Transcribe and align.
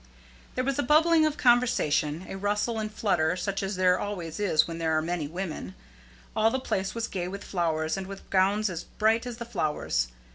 There 0.55 0.63
was 0.63 0.79
a 0.79 0.81
bubbling 0.81 1.27
of 1.27 1.37
conversation, 1.37 2.25
a 2.27 2.35
rustle 2.35 2.79
and 2.79 2.91
flutter 2.91 3.35
such 3.37 3.61
as 3.61 3.75
there 3.75 3.99
always 3.99 4.39
is 4.39 4.67
where 4.67 4.75
there 4.75 4.97
are 4.97 5.01
many 5.03 5.27
women. 5.27 5.75
All 6.35 6.49
the 6.49 6.59
place 6.59 6.95
was 6.95 7.07
gay 7.07 7.27
with 7.27 7.43
flowers 7.43 7.97
and 7.97 8.07
with 8.07 8.27
gowns 8.31 8.67
as 8.67 8.83
bright 8.83 9.27
as 9.27 9.37
the 9.37 9.45
flowers. 9.45 10.07